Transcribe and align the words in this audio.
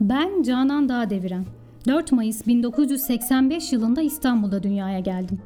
Ben 0.00 0.42
Canan 0.42 0.88
Dağdeviren. 0.88 1.46
4 1.86 2.12
Mayıs 2.12 2.46
1985 2.46 3.72
yılında 3.72 4.02
İstanbul'da 4.02 4.62
dünyaya 4.62 5.00
geldim. 5.00 5.38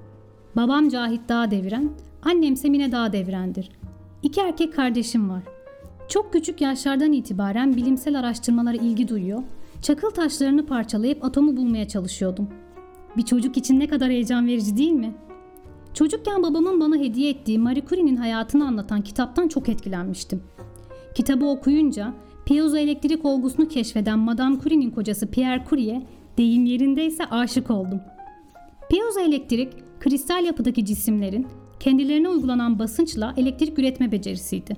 Babam 0.57 0.89
Cahit 0.89 1.29
Dağdeviren, 1.29 1.91
annem 2.23 2.57
Semine 2.57 2.93
Dağdeviren'dir. 2.93 3.71
İki 4.23 4.41
erkek 4.41 4.75
kardeşim 4.75 5.31
var. 5.31 5.43
Çok 6.09 6.33
küçük 6.33 6.61
yaşlardan 6.61 7.13
itibaren 7.13 7.77
bilimsel 7.77 8.19
araştırmalara 8.19 8.77
ilgi 8.77 9.09
duyuyor, 9.09 9.43
çakıl 9.83 10.11
taşlarını 10.11 10.67
parçalayıp 10.67 11.25
atomu 11.25 11.57
bulmaya 11.57 11.89
çalışıyordum. 11.89 12.49
Bir 13.17 13.23
çocuk 13.23 13.57
için 13.57 13.81
ne 13.81 13.87
kadar 13.87 14.11
heyecan 14.11 14.47
verici 14.47 14.77
değil 14.77 14.93
mi? 14.93 15.15
Çocukken 15.95 16.43
babamın 16.43 16.81
bana 16.81 16.97
hediye 16.97 17.31
ettiği 17.31 17.59
Marie 17.59 17.85
Curie'nin 17.87 18.17
hayatını 18.17 18.67
anlatan 18.67 19.03
kitaptan 19.03 19.49
çok 19.49 19.69
etkilenmiştim. 19.69 20.43
Kitabı 21.15 21.47
okuyunca 21.47 22.15
Piezoelektrik 22.47 23.25
olgusunu 23.25 23.69
keşfeden 23.69 24.19
Madame 24.19 24.59
Curie'nin 24.59 24.91
kocası 24.91 25.31
Pierre 25.31 25.65
Curie, 25.71 26.03
deyim 26.39 26.65
yerindeyse 26.65 27.25
aşık 27.27 27.71
oldum. 27.71 28.01
Piezoelektrik, 28.91 29.73
kristal 30.01 30.45
yapıdaki 30.45 30.85
cisimlerin 30.85 31.47
kendilerine 31.81 32.29
uygulanan 32.29 32.79
basınçla 32.79 33.35
elektrik 33.37 33.79
üretme 33.79 34.13
becerisiydi. 34.13 34.77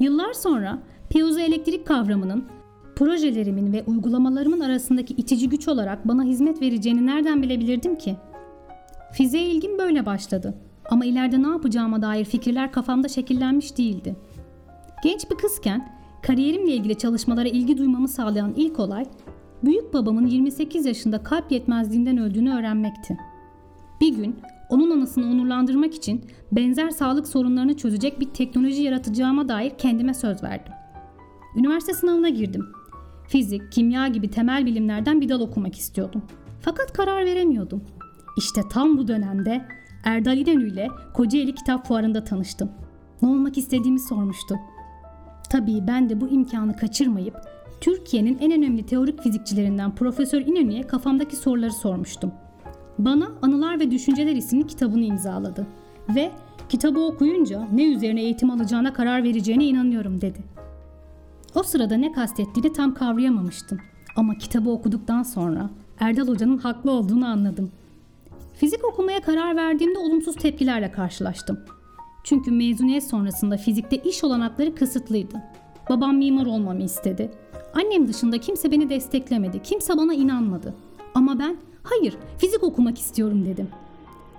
Yıllar 0.00 0.32
sonra 0.32 0.78
piezoelektrik 1.10 1.86
kavramının 1.86 2.44
projelerimin 2.96 3.72
ve 3.72 3.82
uygulamalarımın 3.82 4.60
arasındaki 4.60 5.14
itici 5.14 5.48
güç 5.48 5.68
olarak 5.68 6.08
bana 6.08 6.24
hizmet 6.24 6.62
vereceğini 6.62 7.06
nereden 7.06 7.42
bilebilirdim 7.42 7.96
ki? 7.96 8.16
Fiziğe 9.12 9.44
ilgim 9.44 9.78
böyle 9.78 10.06
başladı 10.06 10.54
ama 10.90 11.04
ileride 11.04 11.42
ne 11.42 11.48
yapacağıma 11.48 12.02
dair 12.02 12.24
fikirler 12.24 12.72
kafamda 12.72 13.08
şekillenmiş 13.08 13.78
değildi. 13.78 14.16
Genç 15.02 15.30
bir 15.30 15.36
kızken 15.36 15.93
Kariyerimle 16.26 16.72
ilgili 16.72 16.98
çalışmalara 16.98 17.48
ilgi 17.48 17.78
duymamı 17.78 18.08
sağlayan 18.08 18.52
ilk 18.56 18.80
olay, 18.80 19.04
büyük 19.64 19.94
babamın 19.94 20.26
28 20.26 20.86
yaşında 20.86 21.22
kalp 21.22 21.52
yetmezliğinden 21.52 22.18
öldüğünü 22.18 22.54
öğrenmekti. 22.54 23.18
Bir 24.00 24.16
gün 24.16 24.36
onun 24.68 24.90
anısını 24.90 25.26
onurlandırmak 25.26 25.94
için 25.94 26.24
benzer 26.52 26.90
sağlık 26.90 27.28
sorunlarını 27.28 27.76
çözecek 27.76 28.20
bir 28.20 28.26
teknoloji 28.26 28.82
yaratacağıma 28.82 29.48
dair 29.48 29.70
kendime 29.78 30.14
söz 30.14 30.42
verdim. 30.42 30.72
Üniversite 31.56 31.92
sınavına 31.92 32.28
girdim. 32.28 32.66
Fizik, 33.28 33.72
kimya 33.72 34.08
gibi 34.08 34.30
temel 34.30 34.66
bilimlerden 34.66 35.20
bir 35.20 35.28
dal 35.28 35.40
okumak 35.40 35.76
istiyordum. 35.76 36.22
Fakat 36.60 36.92
karar 36.92 37.26
veremiyordum. 37.26 37.84
İşte 38.38 38.60
tam 38.70 38.98
bu 38.98 39.08
dönemde 39.08 39.64
Erdal 40.04 40.38
İnönü 40.38 40.72
ile 40.72 40.88
Kocaeli 41.14 41.54
Kitap 41.54 41.86
Fuarı'nda 41.86 42.24
tanıştım. 42.24 42.70
Ne 43.22 43.28
olmak 43.28 43.58
istediğimi 43.58 44.00
sormuştu. 44.00 44.54
Tabii 45.54 45.86
ben 45.86 46.08
de 46.08 46.20
bu 46.20 46.28
imkanı 46.28 46.76
kaçırmayıp 46.76 47.34
Türkiye'nin 47.80 48.38
en 48.40 48.52
önemli 48.52 48.86
teorik 48.86 49.22
fizikçilerinden 49.22 49.94
Profesör 49.94 50.40
İnönü'ye 50.40 50.82
kafamdaki 50.82 51.36
soruları 51.36 51.72
sormuştum. 51.72 52.32
Bana 52.98 53.28
Anılar 53.42 53.80
ve 53.80 53.90
Düşünceler 53.90 54.36
isimli 54.36 54.66
kitabını 54.66 55.04
imzaladı 55.04 55.66
ve 56.14 56.30
kitabı 56.68 57.00
okuyunca 57.00 57.68
ne 57.72 57.94
üzerine 57.94 58.22
eğitim 58.22 58.50
alacağına 58.50 58.92
karar 58.92 59.24
vereceğine 59.24 59.64
inanıyorum 59.64 60.20
dedi. 60.20 60.38
O 61.54 61.62
sırada 61.62 61.96
ne 61.96 62.12
kastettiğini 62.12 62.72
tam 62.72 62.94
kavrayamamıştım 62.94 63.78
ama 64.16 64.38
kitabı 64.38 64.70
okuduktan 64.70 65.22
sonra 65.22 65.70
Erdal 66.00 66.28
Hoca'nın 66.28 66.58
haklı 66.58 66.90
olduğunu 66.90 67.26
anladım. 67.26 67.70
Fizik 68.54 68.84
okumaya 68.84 69.20
karar 69.20 69.56
verdiğimde 69.56 69.98
olumsuz 69.98 70.36
tepkilerle 70.36 70.92
karşılaştım. 70.92 71.58
Çünkü 72.24 72.50
mezuniyet 72.50 73.04
sonrasında 73.04 73.56
fizikte 73.56 73.96
iş 73.96 74.24
olanakları 74.24 74.74
kısıtlıydı. 74.74 75.42
Babam 75.88 76.16
mimar 76.16 76.46
olmamı 76.46 76.82
istedi. 76.82 77.30
Annem 77.74 78.08
dışında 78.08 78.38
kimse 78.38 78.70
beni 78.70 78.90
desteklemedi. 78.90 79.62
Kimse 79.62 79.96
bana 79.96 80.14
inanmadı. 80.14 80.74
Ama 81.14 81.38
ben 81.38 81.56
hayır 81.82 82.16
fizik 82.38 82.62
okumak 82.62 82.98
istiyorum 82.98 83.46
dedim. 83.46 83.68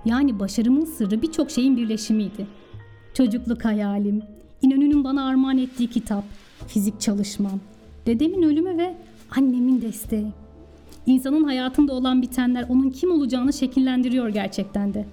Yani 0.04 0.38
başarımın 0.38 0.84
sırrı 0.84 1.22
birçok 1.22 1.50
şeyin 1.50 1.76
birleşimiydi. 1.76 2.46
Çocukluk 3.14 3.64
hayalim, 3.64 4.22
İnönü'nün 4.62 5.04
bana 5.04 5.28
armağan 5.28 5.58
ettiği 5.58 5.90
kitap, 5.90 6.24
fizik 6.66 7.00
çalışmam, 7.00 7.60
dedemin 8.06 8.42
ölümü 8.42 8.78
ve 8.78 8.94
annemin 9.36 9.82
desteği. 9.82 10.32
İnsanın 11.06 11.44
hayatında 11.44 11.92
olan 11.92 12.22
bitenler 12.22 12.66
onun 12.68 12.90
kim 12.90 13.10
olacağını 13.10 13.52
şekillendiriyor 13.52 14.28
gerçekten 14.28 14.94
de. 14.94 15.06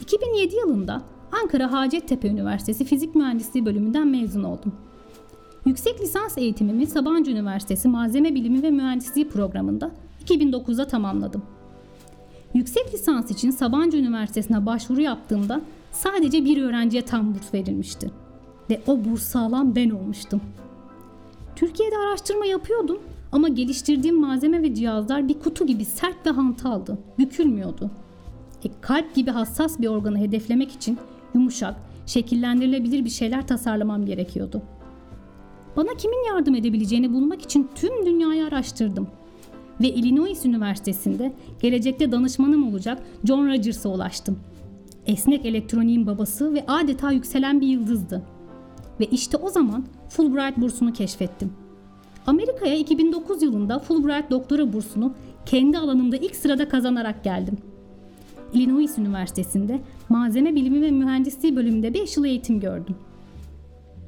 2007 0.00 0.56
yılında 0.56 1.02
Ankara 1.32 1.72
Hacettepe 1.72 2.28
Üniversitesi 2.28 2.84
Fizik 2.84 3.14
Mühendisliği 3.14 3.66
bölümünden 3.66 4.06
mezun 4.06 4.42
oldum. 4.42 4.72
Yüksek 5.66 6.00
lisans 6.00 6.38
eğitimimi 6.38 6.86
Sabancı 6.86 7.30
Üniversitesi 7.30 7.88
Malzeme 7.88 8.34
Bilimi 8.34 8.62
ve 8.62 8.70
Mühendisliği 8.70 9.28
programında 9.28 9.90
2009'da 10.24 10.86
tamamladım. 10.86 11.42
Yüksek 12.54 12.94
lisans 12.94 13.30
için 13.30 13.50
Sabancı 13.50 13.96
Üniversitesi'ne 13.96 14.66
başvuru 14.66 15.00
yaptığımda 15.00 15.60
sadece 15.92 16.44
bir 16.44 16.62
öğrenciye 16.62 17.02
tam 17.02 17.34
burs 17.34 17.54
verilmişti. 17.54 18.10
Ve 18.70 18.80
o 18.86 19.04
burs 19.04 19.22
sağlam 19.22 19.74
ben 19.74 19.90
olmuştum. 19.90 20.40
Türkiye'de 21.56 21.96
araştırma 21.96 22.46
yapıyordum 22.46 22.98
ama 23.32 23.48
geliştirdiğim 23.48 24.20
malzeme 24.20 24.62
ve 24.62 24.74
cihazlar 24.74 25.28
bir 25.28 25.38
kutu 25.38 25.66
gibi 25.66 25.84
sert 25.84 26.26
ve 26.26 26.30
hantaldı, 26.30 26.98
bükülmüyordu. 27.18 27.90
E, 28.64 28.68
kalp 28.80 29.14
gibi 29.14 29.30
hassas 29.30 29.80
bir 29.80 29.86
organı 29.86 30.18
hedeflemek 30.18 30.72
için 30.72 30.98
yumuşak, 31.34 31.74
şekillendirilebilir 32.06 33.04
bir 33.04 33.10
şeyler 33.10 33.46
tasarlamam 33.46 34.06
gerekiyordu. 34.06 34.62
Bana 35.76 35.94
kimin 35.98 36.26
yardım 36.28 36.54
edebileceğini 36.54 37.12
bulmak 37.12 37.42
için 37.42 37.68
tüm 37.74 38.06
dünyayı 38.06 38.46
araştırdım. 38.46 39.08
Ve 39.80 39.88
Illinois 39.88 40.44
Üniversitesi'nde 40.44 41.32
gelecekte 41.62 42.12
danışmanım 42.12 42.68
olacak 42.68 43.02
John 43.24 43.46
Rogers'a 43.46 43.88
ulaştım. 43.88 44.38
Esnek 45.06 45.46
elektroniğin 45.46 46.06
babası 46.06 46.54
ve 46.54 46.64
adeta 46.66 47.12
yükselen 47.12 47.60
bir 47.60 47.66
yıldızdı. 47.66 48.22
Ve 49.00 49.06
işte 49.06 49.36
o 49.36 49.48
zaman 49.50 49.84
Fulbright 50.08 50.56
bursunu 50.56 50.92
keşfettim. 50.92 51.52
Amerika'ya 52.26 52.74
2009 52.74 53.42
yılında 53.42 53.78
Fulbright 53.78 54.30
doktora 54.30 54.72
bursunu 54.72 55.14
kendi 55.46 55.78
alanımda 55.78 56.16
ilk 56.16 56.36
sırada 56.36 56.68
kazanarak 56.68 57.24
geldim. 57.24 57.58
Illinois 58.52 58.98
Üniversitesi'nde 58.98 59.80
malzeme 60.08 60.54
bilimi 60.54 60.82
ve 60.82 60.90
mühendisliği 60.90 61.56
bölümünde 61.56 61.94
5 61.94 62.16
yıl 62.16 62.24
eğitim 62.24 62.60
gördüm. 62.60 62.96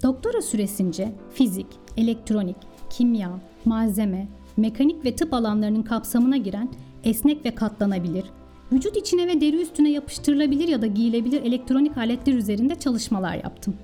Doktora 0.02 0.42
süresince 0.42 1.12
fizik, 1.34 1.66
elektronik, 1.96 2.56
kimya, 2.90 3.30
malzeme, 3.64 4.28
mekanik 4.56 5.04
ve 5.04 5.16
tıp 5.16 5.34
alanlarının 5.34 5.82
kapsamına 5.82 6.36
giren 6.36 6.68
esnek 7.04 7.44
ve 7.44 7.54
katlanabilir, 7.54 8.24
vücut 8.72 8.96
içine 8.96 9.26
ve 9.26 9.40
deri 9.40 9.62
üstüne 9.62 9.90
yapıştırılabilir 9.90 10.68
ya 10.68 10.82
da 10.82 10.86
giyilebilir 10.86 11.42
elektronik 11.42 11.98
aletler 11.98 12.34
üzerinde 12.34 12.74
çalışmalar 12.74 13.34
yaptım. 13.34 13.74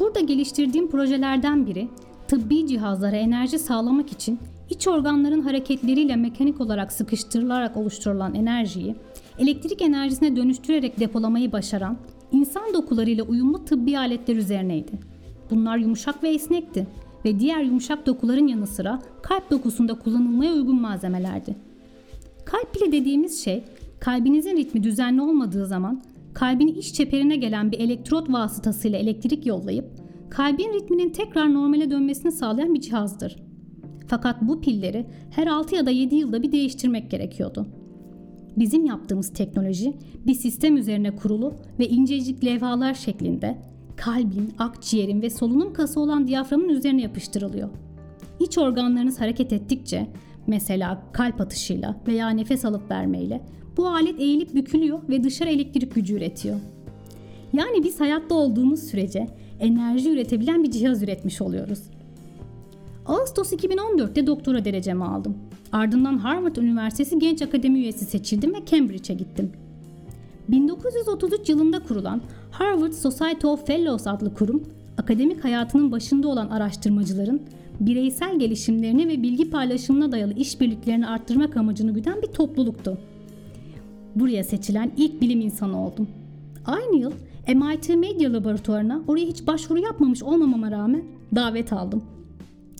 Burada 0.00 0.20
geliştirdiğim 0.20 0.90
projelerden 0.90 1.66
biri 1.66 1.88
tıbbi 2.28 2.66
cihazlara 2.66 3.16
enerji 3.16 3.58
sağlamak 3.58 4.12
için 4.12 4.38
iç 4.70 4.88
organların 4.88 5.40
hareketleriyle 5.40 6.16
mekanik 6.16 6.60
olarak 6.60 6.92
sıkıştırılarak 6.92 7.76
oluşturulan 7.76 8.34
enerjiyi 8.34 8.96
elektrik 9.38 9.82
enerjisine 9.82 10.36
dönüştürerek 10.36 11.00
depolamayı 11.00 11.52
başaran 11.52 11.96
insan 12.32 12.74
dokularıyla 12.74 13.24
uyumlu 13.24 13.64
tıbbi 13.64 13.98
aletler 13.98 14.36
üzerineydi. 14.36 14.92
Bunlar 15.50 15.76
yumuşak 15.76 16.22
ve 16.22 16.28
esnekti 16.28 16.86
ve 17.24 17.38
diğer 17.38 17.62
yumuşak 17.62 18.06
dokuların 18.06 18.46
yanı 18.46 18.66
sıra 18.66 19.02
kalp 19.22 19.50
dokusunda 19.50 19.98
kullanılmaya 19.98 20.52
uygun 20.52 20.80
malzemelerdi. 20.80 21.56
Kalp 22.44 22.74
pili 22.74 22.92
dediğimiz 22.92 23.44
şey 23.44 23.64
kalbinizin 24.00 24.56
ritmi 24.56 24.82
düzenli 24.82 25.22
olmadığı 25.22 25.66
zaman 25.66 26.02
kalbin 26.34 26.68
iç 26.68 26.92
çeperine 26.92 27.36
gelen 27.36 27.72
bir 27.72 27.80
elektrot 27.80 28.32
vasıtasıyla 28.32 28.98
elektrik 28.98 29.46
yollayıp 29.46 29.84
kalbin 30.30 30.72
ritminin 30.72 31.10
tekrar 31.10 31.54
normale 31.54 31.90
dönmesini 31.90 32.32
sağlayan 32.32 32.74
bir 32.74 32.80
cihazdır. 32.80 33.36
Fakat 34.12 34.42
bu 34.42 34.60
pilleri 34.60 35.06
her 35.30 35.46
6 35.46 35.74
ya 35.74 35.86
da 35.86 35.90
7 35.90 36.14
yılda 36.14 36.42
bir 36.42 36.52
değiştirmek 36.52 37.10
gerekiyordu. 37.10 37.66
Bizim 38.56 38.86
yaptığımız 38.86 39.32
teknoloji 39.32 39.94
bir 40.26 40.34
sistem 40.34 40.76
üzerine 40.76 41.16
kurulu 41.16 41.54
ve 41.78 41.88
incecik 41.88 42.44
levhalar 42.44 42.94
şeklinde 42.94 43.58
kalbin, 43.96 44.54
akciğerin 44.58 45.22
ve 45.22 45.30
solunum 45.30 45.72
kası 45.72 46.00
olan 46.00 46.26
diyaframın 46.26 46.68
üzerine 46.68 47.02
yapıştırılıyor. 47.02 47.68
İç 48.40 48.58
organlarınız 48.58 49.20
hareket 49.20 49.52
ettikçe, 49.52 50.08
mesela 50.46 51.02
kalp 51.12 51.40
atışıyla 51.40 51.96
veya 52.08 52.28
nefes 52.28 52.64
alıp 52.64 52.90
vermeyle 52.90 53.40
bu 53.76 53.88
alet 53.88 54.20
eğilip 54.20 54.54
bükülüyor 54.54 54.98
ve 55.08 55.24
dışarı 55.24 55.50
elektrik 55.50 55.94
gücü 55.94 56.14
üretiyor. 56.14 56.56
Yani 57.52 57.84
biz 57.84 58.00
hayatta 58.00 58.34
olduğumuz 58.34 58.82
sürece 58.82 59.26
enerji 59.60 60.10
üretebilen 60.10 60.62
bir 60.62 60.70
cihaz 60.70 61.02
üretmiş 61.02 61.42
oluyoruz. 61.42 61.82
Ağustos 63.06 63.52
2014'te 63.52 64.26
doktora 64.26 64.64
derecemi 64.64 65.04
aldım. 65.04 65.36
Ardından 65.72 66.18
Harvard 66.18 66.56
Üniversitesi 66.56 67.18
Genç 67.18 67.42
Akademi 67.42 67.78
üyesi 67.78 68.04
seçildim 68.04 68.54
ve 68.54 68.66
Cambridge'e 68.66 69.16
gittim. 69.16 69.52
1933 70.48 71.48
yılında 71.48 71.82
kurulan 71.82 72.22
Harvard 72.50 72.92
Society 72.92 73.46
of 73.46 73.66
Fellows 73.66 74.06
adlı 74.06 74.34
kurum, 74.34 74.62
akademik 74.98 75.44
hayatının 75.44 75.92
başında 75.92 76.28
olan 76.28 76.48
araştırmacıların 76.48 77.42
bireysel 77.80 78.38
gelişimlerini 78.38 79.08
ve 79.08 79.22
bilgi 79.22 79.50
paylaşımına 79.50 80.12
dayalı 80.12 80.34
işbirliklerini 80.34 81.06
arttırmak 81.06 81.56
amacını 81.56 81.94
güden 81.94 82.22
bir 82.22 82.26
topluluktu. 82.26 82.98
Buraya 84.14 84.44
seçilen 84.44 84.92
ilk 84.96 85.20
bilim 85.20 85.40
insanı 85.40 85.86
oldum. 85.86 86.08
Aynı 86.66 86.96
yıl 86.96 87.12
MIT 87.48 87.88
Medya 87.88 88.32
Laboratuvarına 88.32 89.02
oraya 89.08 89.26
hiç 89.26 89.46
başvuru 89.46 89.78
yapmamış 89.78 90.22
olmamama 90.22 90.70
rağmen 90.70 91.04
davet 91.34 91.72
aldım. 91.72 92.02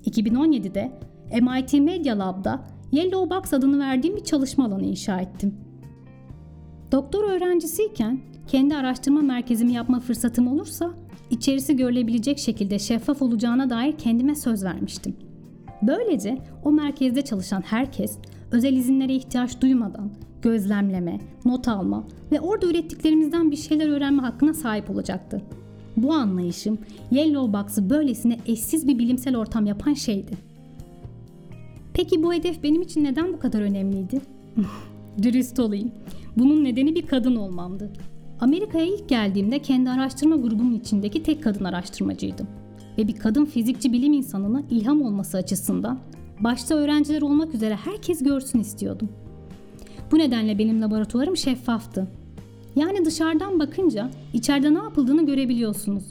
2017'de 0.07 0.93
MIT 1.41 1.73
Media 1.73 2.19
Lab'da 2.19 2.65
Yellow 2.93 3.37
Box 3.37 3.53
adını 3.53 3.79
verdiğim 3.79 4.17
bir 4.17 4.25
çalışma 4.25 4.65
alanı 4.65 4.85
inşa 4.85 5.21
ettim. 5.21 5.55
Doktor 6.93 7.25
öğrencisiyken 7.25 8.21
kendi 8.47 8.77
araştırma 8.77 9.21
merkezimi 9.21 9.73
yapma 9.73 10.01
fırsatım 10.01 10.49
olursa 10.49 10.91
içerisi 11.31 11.77
görülebilecek 11.77 12.39
şekilde 12.39 12.79
şeffaf 12.79 13.23
olacağına 13.23 13.71
dair 13.71 13.93
kendime 13.93 14.35
söz 14.35 14.65
vermiştim. 14.65 15.17
Böylece 15.83 16.39
o 16.65 16.73
merkezde 16.73 17.23
çalışan 17.23 17.63
herkes 17.63 18.19
özel 18.51 18.73
izinlere 18.73 19.15
ihtiyaç 19.15 19.61
duymadan 19.61 20.11
gözlemleme, 20.43 21.19
not 21.45 21.69
alma 21.69 22.05
ve 22.33 22.41
orada 22.41 22.67
ürettiklerimizden 22.67 23.51
bir 23.51 23.57
şeyler 23.57 23.89
öğrenme 23.89 24.23
hakkına 24.23 24.55
sahip 24.55 24.91
olacaktı. 24.91 25.43
Bu 25.97 26.12
anlayışım 26.12 26.79
Yellow 27.11 27.53
Box'ı 27.53 27.91
böylesine 27.91 28.39
eşsiz 28.47 28.89
bir 28.89 28.99
bilimsel 28.99 29.37
ortam 29.37 29.67
yapan 29.67 29.94
şeydi. 29.94 30.33
Peki 31.94 32.23
bu 32.23 32.35
hedef 32.35 32.62
benim 32.62 32.83
için 32.83 33.05
neden 33.05 33.33
bu 33.33 33.39
kadar 33.39 33.61
önemliydi? 33.61 34.21
Dürüst 35.23 35.61
olayım. 35.61 35.93
Bunun 36.37 36.65
nedeni 36.65 36.94
bir 36.94 37.06
kadın 37.06 37.37
olmamdı. 37.37 37.93
Amerika'ya 38.41 38.85
ilk 38.85 39.09
geldiğimde 39.09 39.59
kendi 39.59 39.91
araştırma 39.91 40.37
grubumun 40.37 40.75
içindeki 40.75 41.23
tek 41.23 41.43
kadın 41.43 41.65
araştırmacıydım. 41.65 42.47
Ve 42.99 43.09
bir 43.09 43.17
kadın 43.17 43.44
fizikçi 43.44 43.93
bilim 43.93 44.12
insanına 44.12 44.62
ilham 44.71 45.03
olması 45.03 45.37
açısından 45.37 45.99
başta 46.41 46.75
öğrenciler 46.75 47.23
olmak 47.23 47.55
üzere 47.55 47.77
herkes 47.77 48.23
görsün 48.23 48.59
istiyordum. 48.59 49.09
Bu 50.12 50.19
nedenle 50.19 50.59
benim 50.59 50.83
laboratuvarım 50.83 51.37
şeffaftı. 51.37 52.09
Yani 52.77 53.05
dışarıdan 53.05 53.59
bakınca 53.59 54.11
içeride 54.33 54.75
ne 54.75 54.79
yapıldığını 54.79 55.27
görebiliyorsunuz. 55.27 56.05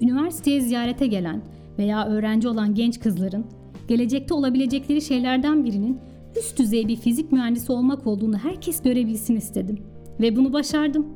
Üniversiteye 0.00 0.60
ziyarete 0.60 1.06
gelen 1.06 1.42
veya 1.78 2.06
öğrenci 2.06 2.48
olan 2.48 2.74
genç 2.74 3.00
kızların 3.00 3.44
gelecekte 3.88 4.34
olabilecekleri 4.34 5.02
şeylerden 5.02 5.64
birinin 5.64 5.98
üst 6.38 6.58
düzey 6.58 6.88
bir 6.88 6.96
fizik 6.96 7.32
mühendisi 7.32 7.72
olmak 7.72 8.06
olduğunu 8.06 8.38
herkes 8.38 8.82
görebilsin 8.82 9.36
istedim. 9.36 9.78
Ve 10.20 10.36
bunu 10.36 10.52
başardım. 10.52 11.06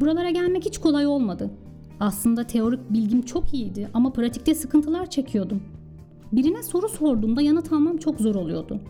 Buralara 0.00 0.30
gelmek 0.30 0.64
hiç 0.64 0.78
kolay 0.78 1.06
olmadı. 1.06 1.50
Aslında 2.00 2.44
teorik 2.44 2.90
bilgim 2.90 3.22
çok 3.22 3.54
iyiydi 3.54 3.88
ama 3.94 4.12
pratikte 4.12 4.54
sıkıntılar 4.54 5.10
çekiyordum. 5.10 5.62
Birine 6.32 6.62
soru 6.62 6.88
sorduğumda 6.88 7.42
yanıt 7.42 7.72
almam 7.72 7.96
çok 7.96 8.20
zor 8.20 8.34
oluyordu. 8.34 8.80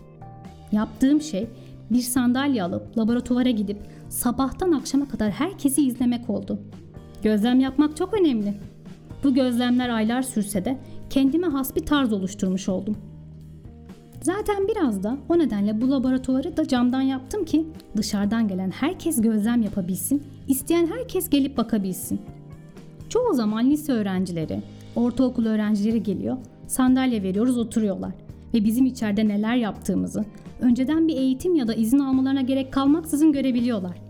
Yaptığım 0.71 1.21
şey 1.21 1.47
bir 1.91 2.01
sandalye 2.01 2.63
alıp 2.63 2.97
laboratuvara 2.97 3.49
gidip 3.49 3.77
sabahtan 4.09 4.71
akşama 4.71 5.07
kadar 5.07 5.31
herkesi 5.31 5.87
izlemek 5.87 6.29
oldu. 6.29 6.59
Gözlem 7.23 7.59
yapmak 7.59 7.97
çok 7.97 8.13
önemli. 8.13 8.53
Bu 9.23 9.33
gözlemler 9.33 9.89
aylar 9.89 10.21
sürse 10.21 10.65
de 10.65 10.77
kendime 11.09 11.47
has 11.47 11.75
bir 11.75 11.85
tarz 11.85 12.13
oluşturmuş 12.13 12.69
oldum. 12.69 12.97
Zaten 14.21 14.67
biraz 14.67 15.03
da 15.03 15.17
o 15.29 15.39
nedenle 15.39 15.81
bu 15.81 15.91
laboratuvarı 15.91 16.57
da 16.57 16.67
camdan 16.67 17.01
yaptım 17.01 17.45
ki 17.45 17.67
dışarıdan 17.97 18.47
gelen 18.47 18.71
herkes 18.71 19.21
gözlem 19.21 19.61
yapabilsin, 19.61 20.23
isteyen 20.47 20.87
herkes 20.87 21.29
gelip 21.29 21.57
bakabilsin. 21.57 22.21
Çoğu 23.09 23.33
zaman 23.33 23.69
lise 23.69 23.91
öğrencileri, 23.91 24.61
ortaokul 24.95 25.45
öğrencileri 25.45 26.03
geliyor, 26.03 26.37
sandalye 26.67 27.23
veriyoruz 27.23 27.57
oturuyorlar 27.57 28.11
ve 28.53 28.63
bizim 28.63 28.85
içeride 28.85 29.27
neler 29.27 29.55
yaptığımızı 29.55 30.25
önceden 30.61 31.07
bir 31.07 31.17
eğitim 31.17 31.55
ya 31.55 31.67
da 31.67 31.73
izin 31.73 31.99
almalarına 31.99 32.41
gerek 32.41 32.73
kalmaksızın 32.73 33.31
görebiliyorlar. 33.31 34.01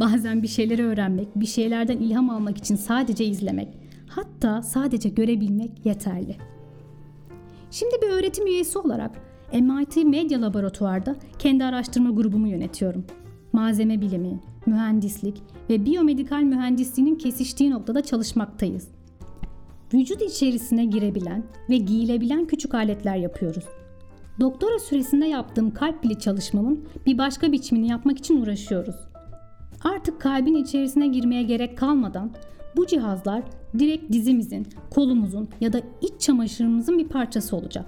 Bazen 0.00 0.42
bir 0.42 0.48
şeyleri 0.48 0.84
öğrenmek, 0.84 1.28
bir 1.36 1.46
şeylerden 1.46 1.96
ilham 1.96 2.30
almak 2.30 2.58
için 2.58 2.76
sadece 2.76 3.24
izlemek, 3.24 3.68
hatta 4.08 4.62
sadece 4.62 5.08
görebilmek 5.08 5.86
yeterli. 5.86 6.36
Şimdi 7.70 7.94
bir 8.02 8.08
öğretim 8.08 8.46
üyesi 8.46 8.78
olarak 8.78 9.10
MIT 9.52 9.96
Medya 9.96 10.42
Laboratuvar'da 10.42 11.16
kendi 11.38 11.64
araştırma 11.64 12.10
grubumu 12.10 12.48
yönetiyorum. 12.48 13.04
Malzeme 13.52 14.00
bilimi, 14.00 14.40
mühendislik 14.66 15.42
ve 15.70 15.84
biyomedikal 15.84 16.42
mühendisliğinin 16.42 17.14
kesiştiği 17.14 17.70
noktada 17.70 18.02
çalışmaktayız. 18.02 18.88
Vücut 19.94 20.22
içerisine 20.22 20.84
girebilen 20.84 21.44
ve 21.70 21.76
giyilebilen 21.76 22.46
küçük 22.46 22.74
aletler 22.74 23.16
yapıyoruz. 23.16 23.64
Doktora 24.40 24.78
süresinde 24.78 25.26
yaptığım 25.26 25.70
kalp 25.70 26.02
pili 26.02 26.18
çalışmamın 26.18 26.84
bir 27.06 27.18
başka 27.18 27.52
biçimini 27.52 27.88
yapmak 27.88 28.18
için 28.18 28.42
uğraşıyoruz. 28.42 28.96
Artık 29.84 30.20
kalbin 30.20 30.54
içerisine 30.54 31.08
girmeye 31.08 31.42
gerek 31.42 31.78
kalmadan 31.78 32.30
bu 32.76 32.86
cihazlar 32.86 33.42
direkt 33.78 34.12
dizimizin, 34.12 34.66
kolumuzun 34.90 35.48
ya 35.60 35.72
da 35.72 35.80
iç 36.02 36.20
çamaşırımızın 36.20 36.98
bir 36.98 37.08
parçası 37.08 37.56
olacak. 37.56 37.86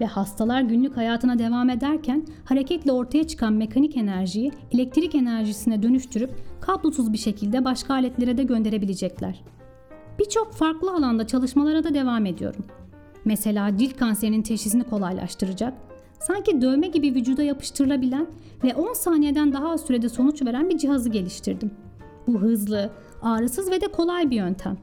Ve 0.00 0.06
hastalar 0.06 0.62
günlük 0.62 0.96
hayatına 0.96 1.38
devam 1.38 1.70
ederken 1.70 2.26
hareketle 2.44 2.92
ortaya 2.92 3.26
çıkan 3.26 3.52
mekanik 3.52 3.96
enerjiyi 3.96 4.52
elektrik 4.72 5.14
enerjisine 5.14 5.82
dönüştürüp 5.82 6.30
kablosuz 6.60 7.12
bir 7.12 7.18
şekilde 7.18 7.64
başka 7.64 7.94
aletlere 7.94 8.36
de 8.36 8.42
gönderebilecekler. 8.42 9.40
Birçok 10.18 10.52
farklı 10.52 10.94
alanda 10.94 11.26
çalışmalara 11.26 11.84
da 11.84 11.94
devam 11.94 12.26
ediyorum. 12.26 12.64
Mesela 13.24 13.78
cilt 13.78 13.96
kanserinin 13.96 14.42
teşhisini 14.42 14.84
kolaylaştıracak, 14.84 15.74
sanki 16.20 16.60
dövme 16.60 16.86
gibi 16.86 17.14
vücuda 17.14 17.42
yapıştırılabilen 17.42 18.26
ve 18.64 18.74
10 18.74 18.92
saniyeden 18.92 19.52
daha 19.52 19.70
az 19.70 19.80
sürede 19.80 20.08
sonuç 20.08 20.42
veren 20.42 20.70
bir 20.70 20.78
cihazı 20.78 21.08
geliştirdim. 21.08 21.70
Bu 22.26 22.40
hızlı, 22.40 22.90
ağrısız 23.22 23.70
ve 23.70 23.80
de 23.80 23.86
kolay 23.86 24.30
bir 24.30 24.36
yöntem. 24.36 24.76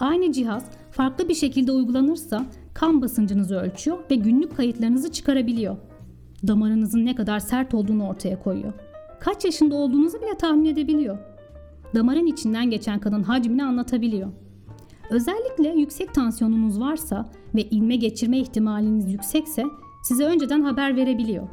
Aynı 0.00 0.32
cihaz 0.32 0.64
farklı 0.90 1.28
bir 1.28 1.34
şekilde 1.34 1.72
uygulanırsa 1.72 2.46
kan 2.74 3.02
basıncınızı 3.02 3.56
ölçüyor 3.56 3.98
ve 4.10 4.14
günlük 4.14 4.56
kayıtlarınızı 4.56 5.12
çıkarabiliyor. 5.12 5.76
Damarınızın 6.46 7.06
ne 7.06 7.14
kadar 7.14 7.40
sert 7.40 7.74
olduğunu 7.74 8.08
ortaya 8.08 8.42
koyuyor. 8.42 8.72
Kaç 9.20 9.44
yaşında 9.44 9.74
olduğunuzu 9.74 10.22
bile 10.22 10.36
tahmin 10.38 10.64
edebiliyor. 10.64 11.18
Damarın 11.94 12.26
içinden 12.26 12.70
geçen 12.70 13.00
kanın 13.00 13.22
hacmini 13.22 13.64
anlatabiliyor. 13.64 14.28
Özellikle 15.10 15.68
yüksek 15.68 16.14
tansiyonunuz 16.14 16.80
varsa 16.80 17.30
ve 17.54 17.62
ilme 17.62 17.96
geçirme 17.96 18.38
ihtimaliniz 18.38 19.12
yüksekse 19.12 19.64
size 20.02 20.24
önceden 20.24 20.60
haber 20.60 20.96
verebiliyor. 20.96 21.48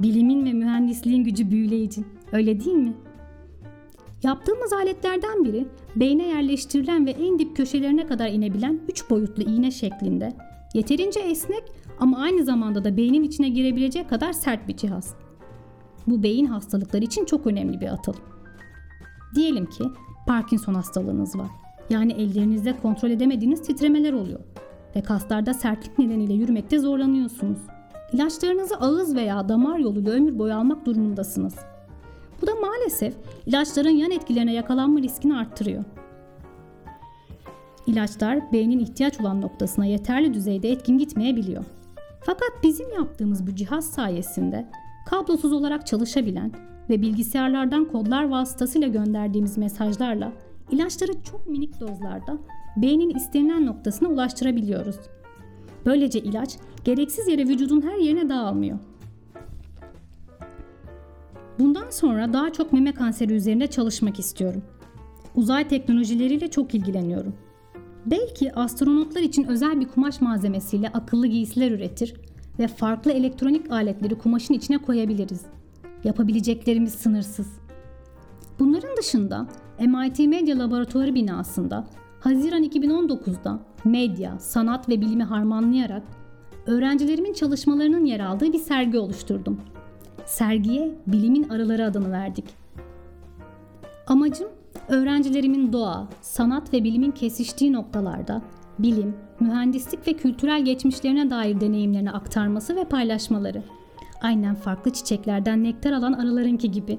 Bilimin 0.00 0.44
ve 0.44 0.52
mühendisliğin 0.52 1.24
gücü 1.24 1.50
büyüleyici. 1.50 2.04
Öyle 2.32 2.64
değil 2.64 2.76
mi? 2.76 2.94
Yaptığımız 4.22 4.72
aletlerden 4.72 5.44
biri 5.44 5.66
beyne 5.96 6.28
yerleştirilen 6.28 7.06
ve 7.06 7.10
en 7.10 7.38
dip 7.38 7.56
köşelerine 7.56 8.06
kadar 8.06 8.28
inebilen 8.28 8.80
3 8.88 9.10
boyutlu 9.10 9.42
iğne 9.42 9.70
şeklinde 9.70 10.32
yeterince 10.74 11.20
esnek 11.20 11.62
ama 12.00 12.18
aynı 12.18 12.44
zamanda 12.44 12.84
da 12.84 12.96
beynin 12.96 13.22
içine 13.22 13.48
girebilecek 13.48 14.10
kadar 14.10 14.32
sert 14.32 14.68
bir 14.68 14.76
cihaz. 14.76 15.14
Bu 16.06 16.22
beyin 16.22 16.46
hastalıkları 16.46 17.04
için 17.04 17.24
çok 17.24 17.46
önemli 17.46 17.80
bir 17.80 17.92
atılım. 17.92 18.20
Diyelim 19.34 19.66
ki 19.66 19.84
Parkinson 20.26 20.74
hastalığınız 20.74 21.38
var. 21.38 21.50
Yani 21.90 22.12
ellerinizde 22.12 22.76
kontrol 22.82 23.10
edemediğiniz 23.10 23.62
titremeler 23.62 24.12
oluyor 24.12 24.40
ve 24.96 25.02
kaslarda 25.02 25.54
sertlik 25.54 25.98
nedeniyle 25.98 26.34
yürümekte 26.34 26.78
zorlanıyorsunuz. 26.78 27.58
İlaçlarınızı 28.12 28.76
ağız 28.76 29.14
veya 29.14 29.48
damar 29.48 29.78
yoluyla 29.78 30.12
ömür 30.12 30.38
boyu 30.38 30.54
almak 30.54 30.86
durumundasınız. 30.86 31.54
Bu 32.42 32.46
da 32.46 32.54
maalesef 32.54 33.14
ilaçların 33.46 33.90
yan 33.90 34.10
etkilerine 34.10 34.52
yakalanma 34.52 35.00
riskini 35.00 35.36
arttırıyor. 35.36 35.84
İlaçlar 37.86 38.52
beynin 38.52 38.78
ihtiyaç 38.78 39.20
olan 39.20 39.40
noktasına 39.40 39.86
yeterli 39.86 40.34
düzeyde 40.34 40.70
etkin 40.70 40.98
gitmeyebiliyor. 40.98 41.64
Fakat 42.20 42.50
bizim 42.62 42.92
yaptığımız 42.92 43.46
bu 43.46 43.54
cihaz 43.54 43.90
sayesinde 43.90 44.66
kablosuz 45.06 45.52
olarak 45.52 45.86
çalışabilen 45.86 46.52
ve 46.90 47.02
bilgisayarlardan 47.02 47.84
kodlar 47.84 48.28
vasıtasıyla 48.28 48.88
gönderdiğimiz 48.88 49.58
mesajlarla 49.58 50.32
ilaçları 50.70 51.12
çok 51.22 51.46
minik 51.46 51.80
dozlarda 51.80 52.38
beynin 52.76 53.14
istenilen 53.14 53.66
noktasına 53.66 54.08
ulaştırabiliyoruz. 54.08 54.96
Böylece 55.86 56.20
ilaç 56.20 56.56
gereksiz 56.84 57.28
yere 57.28 57.48
vücudun 57.48 57.82
her 57.82 57.96
yerine 57.96 58.28
dağılmıyor. 58.28 58.78
Bundan 61.58 61.90
sonra 61.90 62.32
daha 62.32 62.52
çok 62.52 62.72
meme 62.72 62.92
kanseri 62.92 63.32
üzerinde 63.32 63.66
çalışmak 63.66 64.18
istiyorum. 64.18 64.62
Uzay 65.34 65.68
teknolojileriyle 65.68 66.50
çok 66.50 66.74
ilgileniyorum. 66.74 67.34
Belki 68.06 68.54
astronotlar 68.54 69.20
için 69.20 69.44
özel 69.44 69.80
bir 69.80 69.88
kumaş 69.88 70.20
malzemesiyle 70.20 70.88
akıllı 70.88 71.26
giysiler 71.26 71.70
üretir 71.70 72.14
ve 72.58 72.68
farklı 72.68 73.12
elektronik 73.12 73.72
aletleri 73.72 74.14
kumaşın 74.18 74.54
içine 74.54 74.78
koyabiliriz. 74.78 75.42
Yapabileceklerimiz 76.04 76.94
sınırsız. 76.94 77.65
Dışında 78.96 79.46
MIT 79.80 80.18
Medya 80.18 80.58
Laboratuvarı 80.58 81.14
binasında 81.14 81.86
Haziran 82.20 82.64
2019'da 82.64 83.58
medya, 83.84 84.38
sanat 84.38 84.88
ve 84.88 85.00
bilimi 85.00 85.24
harmanlayarak 85.24 86.02
öğrencilerimin 86.66 87.32
çalışmalarının 87.32 88.04
yer 88.04 88.20
aldığı 88.20 88.52
bir 88.52 88.58
sergi 88.58 88.98
oluşturdum. 88.98 89.60
Sergiye 90.24 90.94
Bilimin 91.06 91.48
Arıları 91.48 91.84
adını 91.84 92.12
verdik. 92.12 92.44
Amacım 94.06 94.48
öğrencilerimin 94.88 95.72
doğa, 95.72 96.08
sanat 96.20 96.72
ve 96.72 96.84
bilimin 96.84 97.10
kesiştiği 97.10 97.72
noktalarda 97.72 98.42
bilim, 98.78 99.16
mühendislik 99.40 100.08
ve 100.08 100.12
kültürel 100.12 100.64
geçmişlerine 100.64 101.30
dair 101.30 101.60
deneyimlerini 101.60 102.10
aktarması 102.10 102.76
ve 102.76 102.84
paylaşmaları. 102.84 103.62
Aynen 104.22 104.54
farklı 104.54 104.92
çiçeklerden 104.92 105.64
nektar 105.64 105.92
alan 105.92 106.12
arılarınki 106.12 106.70
gibi. 106.70 106.98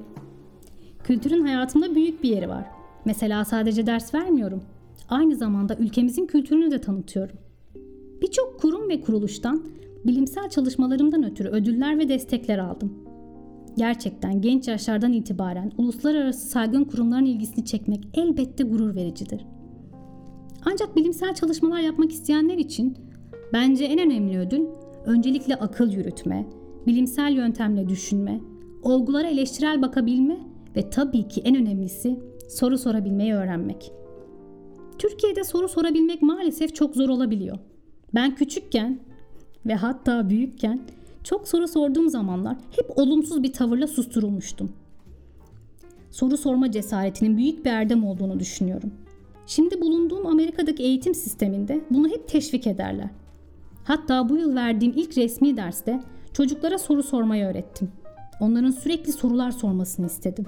Kültürün 1.08 1.44
hayatımda 1.44 1.94
büyük 1.94 2.22
bir 2.22 2.28
yeri 2.28 2.48
var. 2.48 2.66
Mesela 3.04 3.44
sadece 3.44 3.86
ders 3.86 4.14
vermiyorum. 4.14 4.62
Aynı 5.08 5.36
zamanda 5.36 5.76
ülkemizin 5.76 6.26
kültürünü 6.26 6.70
de 6.70 6.80
tanıtıyorum. 6.80 7.36
Birçok 8.22 8.60
kurum 8.60 8.88
ve 8.88 9.00
kuruluştan 9.00 9.62
bilimsel 10.06 10.48
çalışmalarımdan 10.48 11.24
ötürü 11.24 11.48
ödüller 11.48 11.98
ve 11.98 12.08
destekler 12.08 12.58
aldım. 12.58 12.92
Gerçekten 13.76 14.40
genç 14.40 14.68
yaşlardan 14.68 15.12
itibaren 15.12 15.72
uluslararası 15.78 16.46
saygın 16.46 16.84
kurumların 16.84 17.24
ilgisini 17.24 17.64
çekmek 17.64 18.08
elbette 18.14 18.64
gurur 18.64 18.94
vericidir. 18.94 19.46
Ancak 20.64 20.96
bilimsel 20.96 21.34
çalışmalar 21.34 21.80
yapmak 21.80 22.12
isteyenler 22.12 22.58
için 22.58 22.96
bence 23.52 23.84
en 23.84 23.98
önemli 23.98 24.38
ödül 24.38 24.62
öncelikle 25.06 25.54
akıl 25.54 25.90
yürütme, 25.90 26.46
bilimsel 26.86 27.32
yöntemle 27.32 27.88
düşünme, 27.88 28.40
olgulara 28.82 29.28
eleştirel 29.28 29.82
bakabilme 29.82 30.48
ve 30.78 30.90
tabii 30.90 31.28
ki 31.28 31.40
en 31.44 31.56
önemlisi 31.56 32.18
soru 32.48 32.78
sorabilmeyi 32.78 33.34
öğrenmek. 33.34 33.92
Türkiye'de 34.98 35.44
soru 35.44 35.68
sorabilmek 35.68 36.22
maalesef 36.22 36.74
çok 36.74 36.94
zor 36.94 37.08
olabiliyor. 37.08 37.58
Ben 38.14 38.34
küçükken 38.34 38.98
ve 39.66 39.74
hatta 39.74 40.30
büyükken 40.30 40.80
çok 41.24 41.48
soru 41.48 41.68
sorduğum 41.68 42.08
zamanlar 42.08 42.56
hep 42.76 42.98
olumsuz 42.98 43.42
bir 43.42 43.52
tavırla 43.52 43.86
susturulmuştum. 43.86 44.72
Soru 46.10 46.36
sorma 46.36 46.70
cesaretinin 46.70 47.36
büyük 47.36 47.64
bir 47.64 47.70
erdem 47.70 48.04
olduğunu 48.04 48.40
düşünüyorum. 48.40 48.92
Şimdi 49.46 49.80
bulunduğum 49.80 50.26
Amerika'daki 50.26 50.82
eğitim 50.82 51.14
sisteminde 51.14 51.80
bunu 51.90 52.08
hep 52.08 52.28
teşvik 52.28 52.66
ederler. 52.66 53.10
Hatta 53.84 54.28
bu 54.28 54.36
yıl 54.36 54.54
verdiğim 54.54 54.92
ilk 54.96 55.18
resmi 55.18 55.56
derste 55.56 56.00
çocuklara 56.32 56.78
soru 56.78 57.02
sormayı 57.02 57.44
öğrettim. 57.46 57.92
Onların 58.40 58.70
sürekli 58.70 59.12
sorular 59.12 59.50
sormasını 59.50 60.06
istedim. 60.06 60.44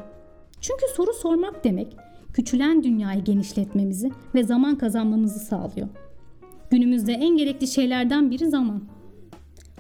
Çünkü 0.61 0.85
soru 0.97 1.12
sormak 1.12 1.64
demek 1.64 1.97
küçülen 2.33 2.83
dünyayı 2.83 3.25
genişletmemizi 3.25 4.12
ve 4.35 4.43
zaman 4.45 4.79
kazanmamızı 4.79 5.38
sağlıyor. 5.38 5.88
Günümüzde 6.71 7.12
en 7.12 7.37
gerekli 7.37 7.67
şeylerden 7.67 8.31
biri 8.31 8.49
zaman. 8.49 8.83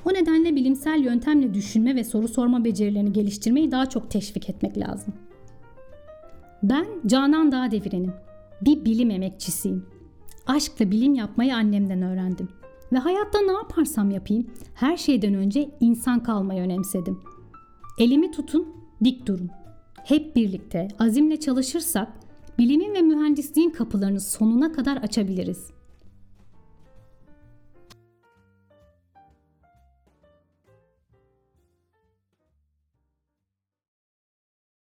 O 0.04 0.14
nedenle 0.14 0.56
bilimsel 0.56 1.00
yöntemle 1.00 1.54
düşünme 1.54 1.94
ve 1.94 2.04
soru 2.04 2.28
sorma 2.28 2.64
becerilerini 2.64 3.12
geliştirmeyi 3.12 3.70
daha 3.70 3.86
çok 3.86 4.10
teşvik 4.10 4.50
etmek 4.50 4.78
lazım. 4.78 5.14
Ben 6.62 6.86
Canan 7.06 7.52
Dağdeviren'im. 7.52 8.12
Bir 8.62 8.84
bilim 8.84 9.10
emekçisiyim. 9.10 9.86
Aşk 10.46 10.72
ve 10.80 10.90
bilim 10.90 11.14
yapmayı 11.14 11.56
annemden 11.56 12.02
öğrendim. 12.02 12.48
Ve 12.92 12.98
hayatta 12.98 13.40
ne 13.40 13.52
yaparsam 13.52 14.10
yapayım 14.10 14.50
her 14.74 14.96
şeyden 14.96 15.34
önce 15.34 15.70
insan 15.80 16.22
kalmayı 16.22 16.62
önemsedim. 16.62 17.20
Elimi 17.98 18.30
tutun, 18.30 18.66
dik 19.04 19.26
durun. 19.26 19.50
Hep 20.04 20.36
birlikte 20.36 20.88
azimle 20.98 21.40
çalışırsak 21.40 22.08
bilimin 22.58 22.94
ve 22.94 23.02
mühendisliğin 23.02 23.70
kapılarını 23.70 24.20
sonuna 24.20 24.72
kadar 24.72 24.96
açabiliriz.'' 24.96 25.79